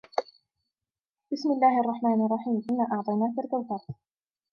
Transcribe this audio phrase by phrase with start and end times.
[1.31, 3.85] بسم الله الرحمن الرحيم إنا أعطيناك الكوثر